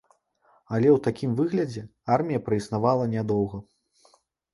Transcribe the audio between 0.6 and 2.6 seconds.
Але ў такім выглядзе армія